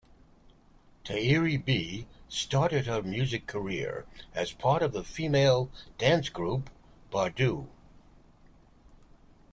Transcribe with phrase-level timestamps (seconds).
[1.05, 6.71] Tairrie B started her music career as part of the female dance group
[7.11, 7.67] Bardeux.